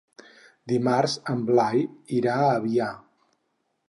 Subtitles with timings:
[0.71, 1.83] Dimarts en Blai
[2.21, 2.89] irà a Avià.